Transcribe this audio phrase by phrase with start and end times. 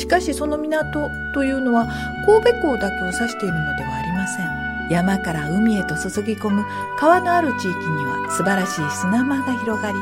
[0.00, 1.86] しかしその港というのは
[2.24, 4.60] 神戸港だけを指しているのではありません。
[4.90, 6.64] 山から海へと注ぎ込む
[6.98, 9.98] 川のある地域には素晴らしい砂間が広がり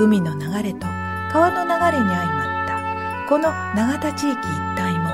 [0.00, 0.86] 海の流れと
[1.30, 5.10] 川の流れに相まったこの永田地域一帯も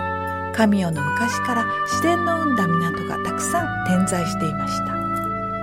[0.54, 4.94] 神代の昔から自然の生んだ港がたくさん点在していました。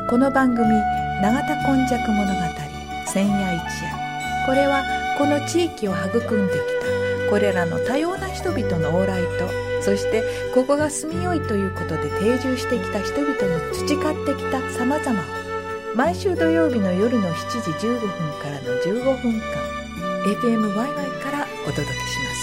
[0.10, 0.68] この番組
[1.22, 2.42] 「永田今昔物語
[3.08, 3.98] 千夜一夜」
[4.46, 4.84] これは
[5.18, 6.77] この地域を育んできた
[7.30, 9.50] これらの多様な人々の往来と
[9.82, 10.24] そして
[10.54, 15.20] ここが住みよいということで定住してきた人々の培ってきた様々。
[15.20, 15.48] を
[15.98, 18.10] 毎週土曜日の夜の7時15分
[18.40, 19.42] からの15分間
[20.26, 22.37] APMYY からお届けします。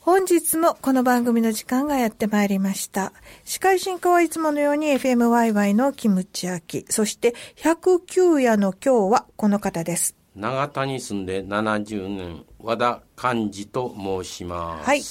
[0.00, 3.12] 本日もこの番組の時間がやってまいりました。
[3.44, 10.17] 司会進行はいつものように FMYY のキムチアキ、そして109夜の今日はこの方です。
[10.38, 14.86] 長田に住んで70年和田寛治と申します。
[14.86, 15.02] はい。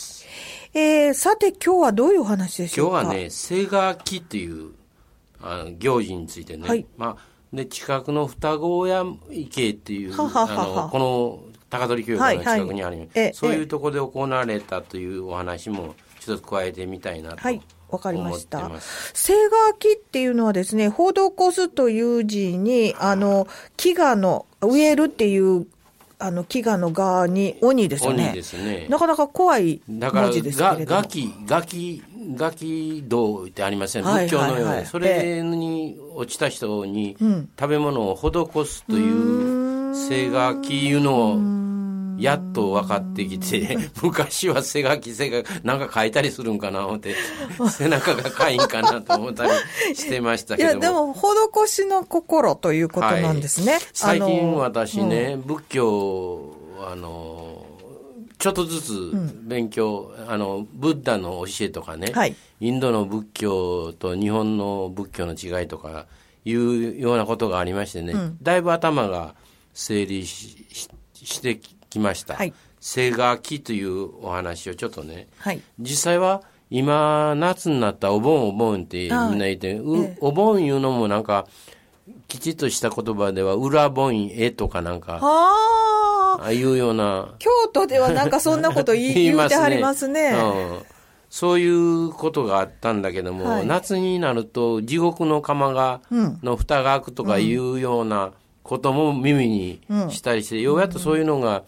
[0.73, 3.01] えー、さて今日はどういうお話でしょうか？
[3.01, 4.71] 今日はね、聖賀期っていう
[5.41, 17.61] あ行事についてね、はいまあ、で近くの双子親池っていうあのこの高取教育の近くにある、はいはいええそういうところで行われたというお話も一つ加えてみたいなとはい。
[17.89, 19.11] わかりまし思たってます。
[19.13, 25.67] 聖賀木っていうのはですね、施すという字に、あの、飢餓の、植えるっていう、
[26.19, 28.25] あの、飢餓の側に鬼ですよね。
[28.25, 28.87] 鬼ですね。
[28.89, 31.01] なかなか怖いだから、文字ですけがれども。
[31.01, 32.03] ガキ、ガキ、
[32.35, 37.49] ガキ道ってありません、はい仏教のように、はいはいそれに落ちた人にうん。
[37.57, 41.66] 食べ物を施すという聖ガキいうのを、
[42.17, 47.15] やっと分かってきて、 昔は背書き、背書き、なんか書いたりするんかな思って、
[47.69, 50.81] 背中がかいんかなと思ったりしてましたいや、けども。
[50.81, 51.13] でも、
[51.63, 53.79] 施しの心ということなんですね。
[53.93, 57.65] 最近あの私ね、仏教、あの、
[58.39, 59.11] ちょっとずつ
[59.43, 62.35] 勉強、あの、ブッダの教えとかね、はい。
[62.59, 66.07] インドの仏教と日本の仏教の違いとか
[66.45, 69.35] いうようなことがありましてね、だいぶ頭が
[69.73, 72.35] 整理しししてきました。
[72.35, 72.53] はい。
[72.79, 75.61] 聖賀期というお話をちょっとね、はい。
[75.79, 80.17] 実際は今夏になったお盆お盆ってみんな言って、うええ。
[80.21, 81.47] お盆いうのもなんか
[82.27, 85.77] きちっとした言葉では裏盆絵とかなんかはあ。
[86.39, 87.35] ああいうような。
[87.39, 90.29] 京都ではなんかそんなこと言い 言うてはりますね。
[90.29, 90.79] うん。
[91.29, 93.65] そういうことがあったんだけども、はい。
[93.65, 96.39] 夏になると地獄の釜が、うん。
[96.43, 98.31] の蓋が開くとかいうような
[98.67, 101.63] ことも耳にしたりして、ようやっとそういうのが、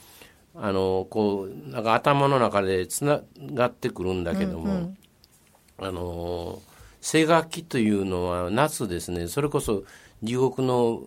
[0.53, 3.21] あのこうなんか頭の中でつな
[3.53, 4.93] がってくるんだけども、
[5.77, 6.61] あの
[6.99, 9.83] 聖楽器というのは夏ですねそれこそ
[10.21, 11.01] 地獄の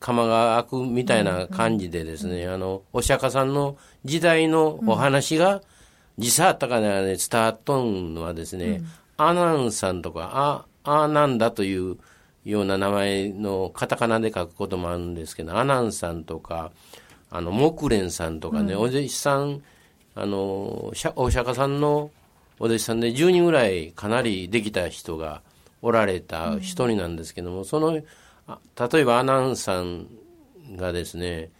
[0.00, 5.60] 釜が開くみたいな感じでですね、あのお釈迦さんの時代のお話が、
[6.16, 8.82] 実際あったかね伝わっとんのはですね、
[9.18, 11.98] アナンさんとかあアーナンダという
[12.48, 16.72] ような名前のカタカナで書くこともあるんですけどアナンさんとか
[17.30, 19.62] あの木蓮さんとかね、お弟子さん
[20.14, 22.10] あのお釈迦さんの
[22.58, 25.42] お弟子さんで10人ぐらいかなりできた人が
[25.82, 28.00] おられた一人なんですけども、その
[28.46, 28.58] あ
[28.90, 30.06] 例えばアナンさん
[30.74, 31.50] がですね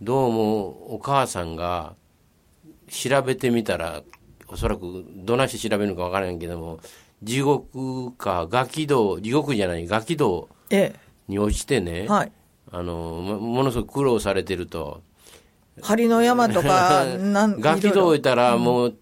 [0.00, 1.94] どうもお母さんが
[2.88, 4.02] 調べてみたら
[4.46, 6.78] おそらくどないして調べるのかわからんけども
[7.22, 10.94] 地獄かガキ道地獄じゃないガキ道え
[11.28, 12.08] に落ちてね、え。
[12.08, 12.32] はい。
[12.70, 15.02] あのもものすごく苦労されてると。
[15.82, 18.94] 針の山とか、 なんガキ道いたらもう、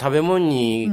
[0.00, 0.90] 食べ物に、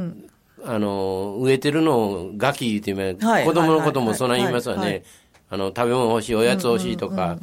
[0.63, 3.45] あの植えてるのをガキ言うてみはい。
[3.45, 4.91] 子供のこともそんな言いますわね、はい。
[4.91, 5.03] はい。
[5.51, 7.37] あの食べ物欲しいおやつ欲しいとか、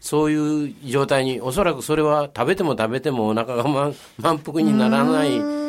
[0.00, 5.65] そういう状態におそらくそれは食べても食べてもお腹が満満腹にならない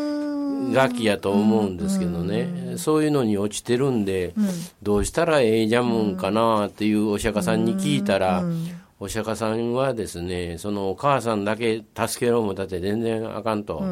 [0.73, 4.33] 楽器やと思うんですけどね、そういうのに落ちてるんで、
[4.81, 8.43] どうしたらええジャムンかなっていうお釈迦さんに聞いたら、
[8.99, 13.83] お釈迦さんはですねそのお母さんだけ助けろもだって全然あかんと、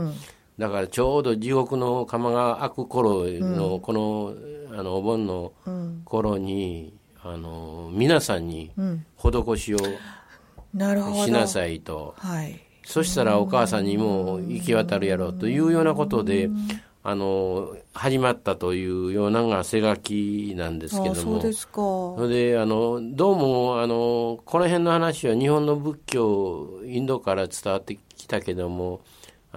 [0.58, 4.34] だからちょうど地獄の釜が開く頃の、この
[4.78, 5.54] あのお盆の
[6.04, 8.72] 頃に、あの皆さんに
[9.18, 16.50] 施しをしなさいと、はいそしたらお母さんにも行き渡るやろうというようなことで、
[17.04, 21.16] あの始まったというようなのが背書きなんですけども。
[21.16, 21.74] そうですか。
[21.76, 29.02] それであのどうもあのこの辺の話は日本の仏教インドから伝わってきたけども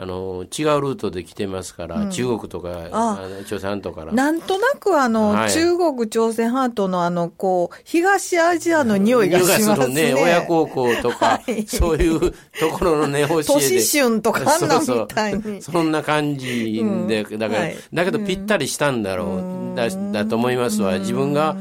[0.01, 3.19] あの違うルートで来てますから、うん、中国とかあ
[3.49, 10.15] 朝鮮半島からなんとなくあの、はい、中国朝鮮半島のあのこう東アジアの匂いがしますね。
[10.15, 12.21] 親孝行とか、はい、そういう
[12.61, 13.49] ところのね教えで。
[13.49, 15.61] 都市春とかあんなみたいに。
[15.61, 19.41] そんな感じで、うん、だから、はい、だけどぴったりしたんだろう、う
[19.73, 21.01] ん、だだと思いますわ。
[21.01, 21.57] 自分が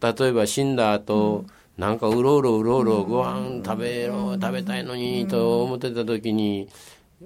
[0.00, 1.44] 例えば死んだ後、
[1.76, 6.68] なんかうろうろうろうろご飯食べろ食べたいのにと思ってた時に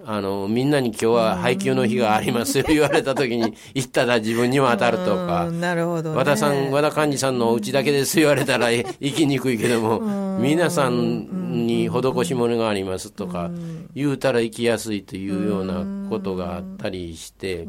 [0.05, 13.51] あの、みんなに今日は配給の日がありますよ 言われた時に、行ったら自分にも当たるとか、なるほど、和田さん、和田幹事さんのお家だけです言われたら 行きにくいけども、皆さんに施し物がありますとか、
[13.95, 17.67] 言うたら行きやすいというようなことがあったりして、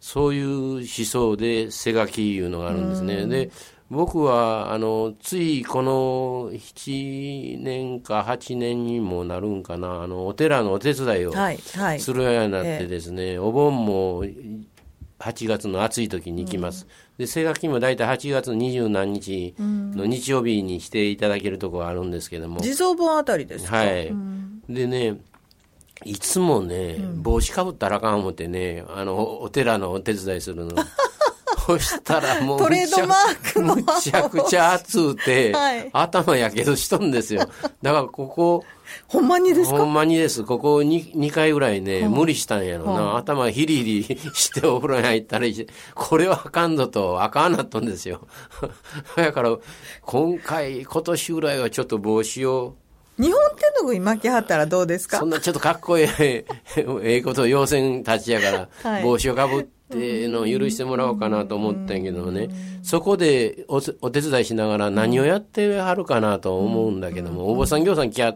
[0.00, 3.26] そういう思想で背書きいうのがあるんですね。
[3.26, 3.50] で、
[3.92, 11.34] 僕は、あの、ついこの7年か8年にもなるんかな、あの、お寺のお手伝いを
[11.98, 16.86] するようになってですね、はいはい、お盆も8月の暑い時に行きます。
[17.18, 22.62] うん、で、正学期も大体8月二十何日の日曜日にしていただけるところがあるんですけども。
[22.62, 23.76] 地蔵盆あたりですか？
[23.76, 24.08] はい。
[24.08, 25.18] うん、でね、
[26.06, 30.72] いつもね、帽子かぶったらあかん思ってね、あの、お寺のお手伝いするの。
[31.66, 37.48] そしたらもうトレードマークのむちゃくちゃ熱うて、はい、頭やけどしとんですよ。
[37.82, 38.64] だからここ、
[39.06, 39.78] ほんまにですか？
[39.78, 40.42] ほんまにです。
[40.44, 42.92] ここ 2, 2回ぐらいね、無理したんやろな。
[43.02, 48.26] は頭ヒリヒリしてお風呂に入ったりして、これはあかんぞと、あかんなっとんですよ。
[49.16, 49.56] だから、
[50.02, 52.76] 今回、今年ぐらいはちょっと帽子を、
[53.18, 55.18] 日本手ぬぐい巻きはったらどうですか？
[55.18, 56.44] そんなちょっとかっこええ、
[56.76, 62.48] ええこと要請たちやから、帽子をかぶって、ってのを許してもらおうかなと思ったんやけどね、
[62.82, 68.34] そこでおお手伝いしながら何をやってはるかなと思うんだけども、お坊さん行さん来や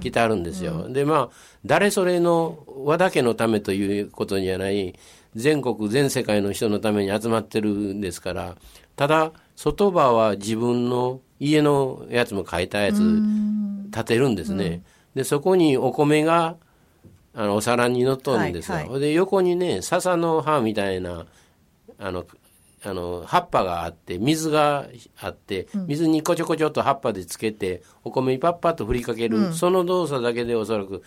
[0.00, 0.88] 来てはるんですよ。
[0.88, 4.94] で、まあ、誰それの和田家のためということじゃない、
[5.34, 8.56] 全国全世界の人のために集まってるんですから、
[8.96, 13.00] ただ、外場は自分の家のやつも書いたやつ
[13.86, 14.82] 立てるんですね。
[15.14, 16.56] で、そこにお米が
[17.38, 21.24] あのお皿に乗っとるんですよ、はいはい、で横にね笹の葉みたいな
[21.96, 22.26] あの
[22.82, 24.88] あの葉っぱがあって水が
[25.20, 31.04] あって水にこちょこちょっと葉っぱでつけてお米にパッパッと振りかける、うん、その動作だけでおそらく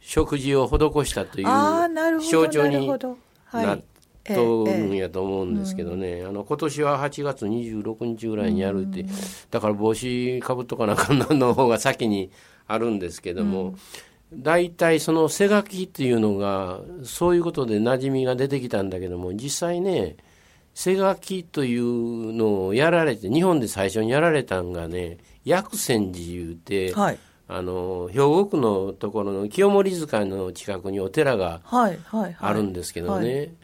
[0.00, 2.88] 食事を施したという象徴に
[3.52, 3.80] なっ
[4.24, 9.04] とるんやと思うんですけどね、あの今年は8月26日ぐらいにやるって、
[9.50, 12.30] だから帽子かぶっとかなあかんの方が先に
[12.66, 13.62] あるんですけども。
[13.62, 13.78] うん
[14.32, 20.16] 大体その背書きっていうのがそういうことで馴染みが出てきたんだけども実際ね
[20.74, 27.18] 背書きというのをやられて日本で最初にやられたんがね薬泉寺いうて、はい、
[27.48, 33.54] あの兵庫区のところの清盛塚の近くにお寺があるんですけどね、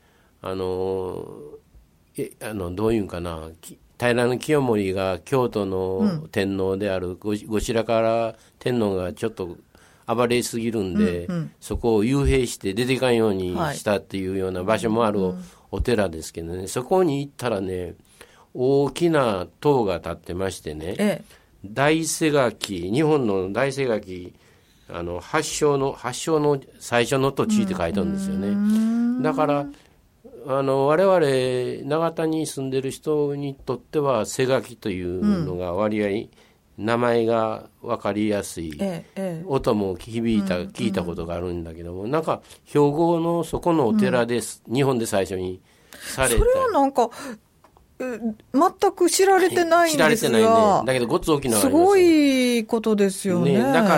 [0.43, 1.25] あの
[2.17, 3.51] えあのどういうんかな
[3.99, 9.57] 平清盛が京都の天皇である後白河天皇がちょっと
[10.07, 15.35] 暴れすぎるんで、うんうん、そこを幽閉して出ていかんようにしたっていうような場所もある
[15.71, 17.95] お寺ですけどね、そこに行ったらね
[18.55, 21.25] 大きな塔が建ってましてね、ええ、
[21.65, 24.33] 大瀬垣日本の大瀬垣
[24.89, 29.23] あの発祥の発祥の最初の土地って書いてあるんですよね。
[29.23, 29.67] だから
[30.49, 36.31] あの我々永田に住んでる人にとっては瀬垣というのが割合、うん
[36.79, 45.61] 名前が分かりやすい、ええ、音も響いた、聞いたことがあるんだけども、なんか兵庫のそこのお寺です、うん、日本で最初に
[45.93, 46.39] された。
[46.39, 47.11] それはなんか
[47.99, 49.99] 全く知られてないんですが。
[49.99, 50.49] 知られてないね
[50.85, 53.97] だけどごつ大きなすごいことですよね、ね、だか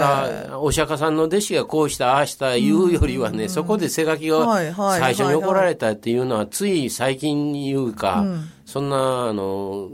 [0.48, 9.88] らお釈迦さんの弟子がこうしたああした言うよりはね、うん、そこで背書きが最初に怒られたっていうのはつい最近に言うか、うん、そんなあの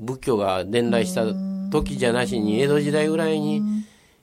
[0.00, 1.24] 仏教が伝来した
[1.70, 3.62] 時じゃなしに江戸時代ぐらいに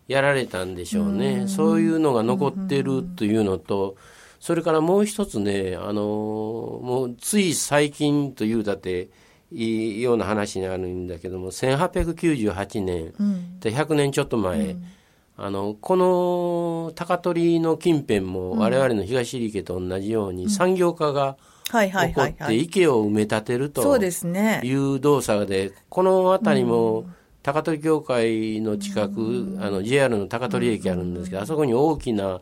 [0.08, 1.48] やられたんでしょうね。
[1.48, 3.96] そういうのが残ってるというのと、
[4.40, 6.02] それからもう一つね、あの
[6.84, 9.08] もうつい最近というだって
[9.54, 14.86] いいような話になるんだけども、1898年、うん、で100年ちょっと前、うん、
[15.38, 21.38] あのこの高取の近辺も我々の東池と同じように産業化が、
[21.72, 27.06] 起こって池を埋め立てるという動作で、この辺りも
[27.44, 32.40] 高取協会の近く、あの JR の高取駅あるんですけど、あそこに大きな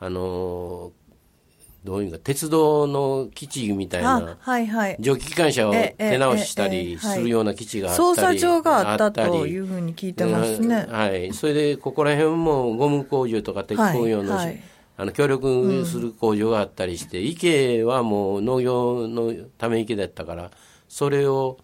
[0.00, 0.92] あの
[1.84, 10.86] どういうか鉄道の基地みたいな、はいはい、蒸気機関車を手直ししたりするような基地があったり、捜査場があったというふうに聞いてますね。
[10.88, 14.62] はい、それでここら辺もゴム工場とか鉄工業の、はいはい、
[14.96, 20.50] あの協力する工場があったりして、うん、池はもう農業のため池だったから
[20.88, 21.58] それを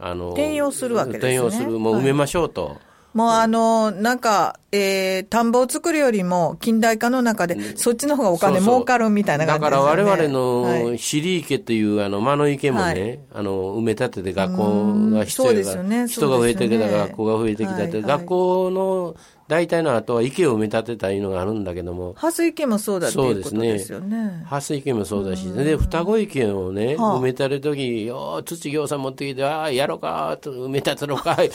[0.00, 1.36] あの転用するわけですね。
[1.36, 2.78] 転用するもう埋めましょうと。
[3.12, 19.16] もうあの、なんか、えー、田んぼを作るよりも近代化の中で、そっちの方がお金儲かるみたいな感じです、ね、だから我々の尻池という、あの、間の池もね、はい、あの、埋め立てて学校が必要が、ね、人が増えてきた、学校が増えてきたって、はいはい、学校の
[19.50, 22.14] 大体の後は池を埋め立てたいうのがあるんだけども。
[22.16, 24.44] 蓮池もそうだっていうことですよね。
[24.46, 31.48] 蓮、池もそうだし、で、双子池をね、はあ、埋め立てるとき、よ土行さん持ってきて、ああ、やろうか、と埋め立てろか、 い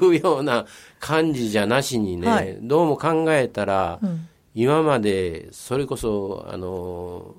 [0.00, 0.66] うような
[1.00, 7.34] 感じじゃなしにね、はい、どうも考えたら、うん、今まで、それこそ、あの、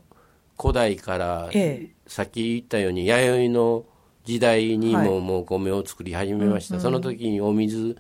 [0.60, 3.86] 古代から、ええ、さっき言ったように、弥生の
[4.26, 6.74] 時代にももう米を作り始めました。
[6.76, 7.96] はい、その時にお水、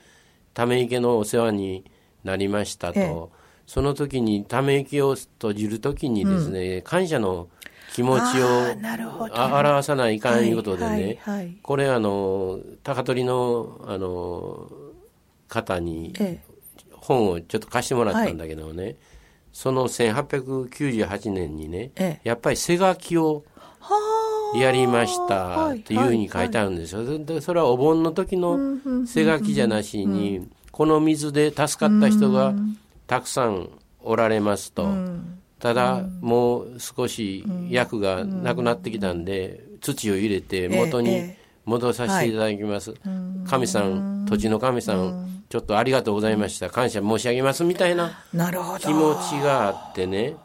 [0.53, 1.85] ため池のお世話に
[2.23, 3.11] なりましたと、ええ、
[3.67, 7.49] その時にため息を閉じる時にですね、うん、感謝の
[7.93, 8.71] 気持ちを
[9.33, 14.71] 表さないかんいうことでね、はいはい、これあの高取のあの
[15.47, 16.13] 方に
[16.91, 18.95] 本をちょっと貸してもらったんだけどね、はい、
[19.51, 23.43] その1898年にね、え、やっぱり背書きを
[24.55, 27.19] やりましたっていうふうに書いてあるんですよ。
[27.19, 28.57] でそれはお盆の時の
[29.05, 32.53] 背書きじゃなしに、この水で助かった人が
[33.05, 33.69] たくさん
[34.01, 34.89] おられますと、
[35.59, 42.95] ただもう少し役がなくなってきたんで、土を入れて元に戻させていただきます、
[43.47, 46.71] 神さん土地の神さん、ちょっとありがとうございました。
[46.71, 48.23] 感謝申し上げますみたいな
[48.79, 50.35] 気持ちがあってね。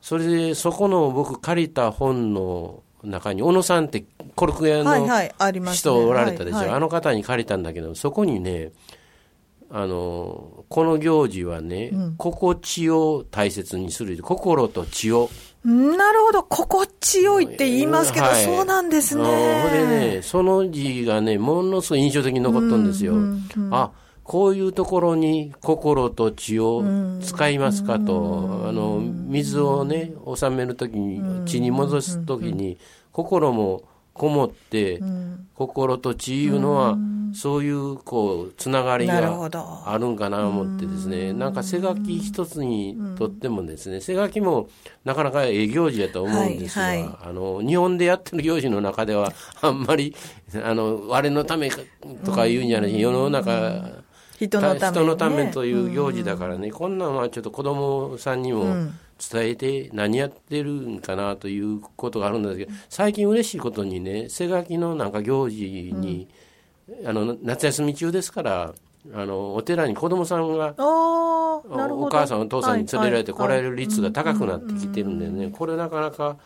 [0.00, 5.06] それでそこの僕借りた本の中に小野さんってコルク屋の
[5.74, 8.72] 人おられたでしょ、あの方に借りたんだけどそこにね
[9.70, 14.16] あのこの行事はね、うん、心地を大切にする。
[14.22, 15.30] 心と血を。
[15.64, 16.42] なるほど。
[16.42, 19.24] 心地よいって言いますけど、はい、そうなんですね。
[19.72, 23.92] でねその字がねものすごい印象的に残ったんですよ、うんうん、あ
[24.24, 26.82] こういうところに心と血を
[27.22, 32.78] 使いますかと、あの水をね収めるときに血に戻すときに
[33.12, 33.82] 心も
[34.14, 35.02] こもって、
[35.54, 36.96] 心と血いうのは、
[37.34, 41.32] そういうこうつながりがあるんかな思ってですね。
[41.32, 44.68] なんか背書き一つにとってもですね背書きも
[45.04, 50.14] なかなかええ行事やと思うんですが、はいはい、あの日本でやってる行事の中ではあんまり
[50.62, 51.70] あの我のため
[52.24, 54.04] とか言うんじゃない、世の中
[54.38, 58.64] 人のため、ね、人のためという行事だからね、こんなんはちょっと子供さんにも、
[59.18, 66.28] 伝えて何やってるんかなということがあるんですけど最近嬉しいことにね背書きのなんか行事に、
[67.06, 68.74] あの夏休み中ですから
[69.12, 76.36] あのお寺に子供さんがお母さんお父さんに連れられて来られる率が高くなってきてるんでねこれなかなか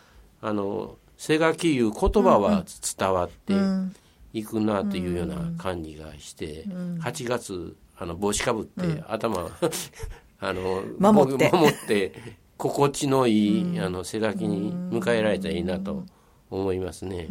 [0.41, 2.63] あの背書きいう言葉は
[2.97, 3.53] 伝わって
[4.33, 6.65] いくなというような感じがして
[7.01, 9.49] 8月あの帽子かぶって頭
[10.41, 11.49] あの守って。
[11.51, 12.13] 守って
[12.59, 16.03] 心地のいい、あの背書きに迎えられたらいいなと
[16.51, 17.29] 思いますね。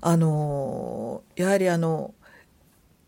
[0.00, 2.14] あのやはりあの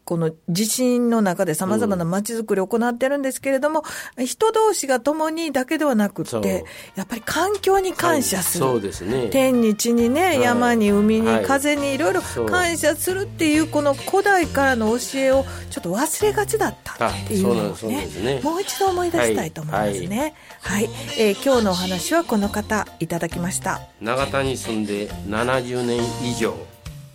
[0.09, 3.85] この地震の中でさまざまな街づくりを行ってるんですけれども、
[4.17, 6.65] うん、人同士が共にだけではなくて、
[6.97, 8.65] やっぱり環境に感謝する。
[8.65, 9.29] そうですね。
[9.29, 20.35] 天に地にね、はい、山に海に、風にいろいろ感謝するっていうこの古代からの教えをちょっと忘れがちだったっていうのをね、ねもう一度思い出したいと思いますね。
[20.63, 23.83] はい、はい、えー、今日のお話はこの方いただきました。
[24.01, 26.55] 長田に住んで70年以上、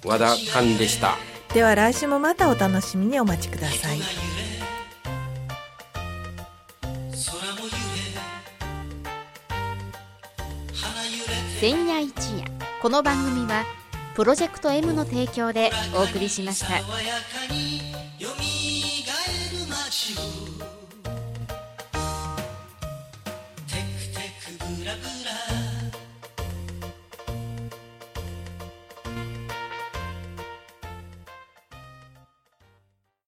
[0.06, 1.18] 和田勘でした。
[1.54, 4.00] では来週もまたお楽しみにお待ちください
[11.60, 12.46] 千夜一夜
[12.82, 13.66] この番組は
[14.16, 17.93] プロジェクト M の提供でお送りしました。